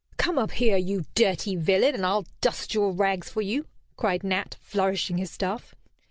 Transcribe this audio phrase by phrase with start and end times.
[0.17, 3.67] "Come up here, you dirty villain; and I'll dust your rags for you,"
[3.97, 5.75] cried Nat, flourishing his staff.